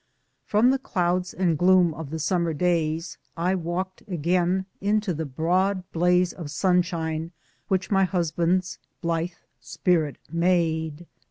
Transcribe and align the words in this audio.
Feom 0.49 0.71
the 0.71 0.79
clouds 0.79 1.31
and 1.31 1.59
gloom 1.59 1.93
of 1.93 2.09
those 2.09 2.23
summer 2.23 2.55
days, 2.55 3.19
I 3.37 3.53
walked 3.53 4.01
again 4.07 4.65
into 4.81 5.13
the 5.13 5.27
broad 5.27 5.83
blaze 5.91 6.33
of 6.33 6.49
sunshine 6.49 7.33
which 7.67 7.91
my 7.91 8.05
husband's 8.05 8.79
blithe 9.03 9.33
spirit 9.59 10.17
made. 10.31 11.05